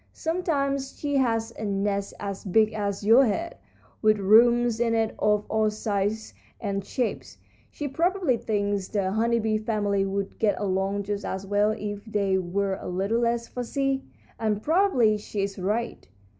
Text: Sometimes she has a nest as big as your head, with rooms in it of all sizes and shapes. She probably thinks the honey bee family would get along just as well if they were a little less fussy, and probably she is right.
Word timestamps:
Sometimes 0.13 0.97
she 0.99 1.17
has 1.17 1.51
a 1.59 1.63
nest 1.63 2.15
as 2.19 2.43
big 2.43 2.73
as 2.73 3.05
your 3.05 3.23
head, 3.27 3.59
with 4.01 4.17
rooms 4.17 4.79
in 4.79 4.95
it 4.95 5.13
of 5.19 5.45
all 5.47 5.69
sizes 5.69 6.33
and 6.59 6.83
shapes. 6.83 7.37
She 7.69 7.87
probably 7.87 8.35
thinks 8.35 8.87
the 8.87 9.11
honey 9.11 9.37
bee 9.37 9.59
family 9.59 10.03
would 10.03 10.39
get 10.39 10.59
along 10.59 11.03
just 11.03 11.23
as 11.23 11.45
well 11.45 11.69
if 11.77 12.03
they 12.05 12.39
were 12.39 12.77
a 12.81 12.87
little 12.87 13.19
less 13.19 13.47
fussy, 13.47 14.03
and 14.39 14.63
probably 14.63 15.19
she 15.19 15.43
is 15.43 15.59
right. 15.59 16.07